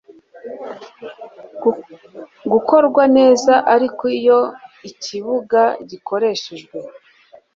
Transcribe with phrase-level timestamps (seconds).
[2.51, 4.39] gukorwa neza ariko iyo
[4.89, 6.77] ikibuga gikoreshejwe